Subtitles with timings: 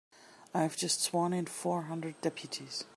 [0.51, 2.85] I've just sworn in four hundred deputies.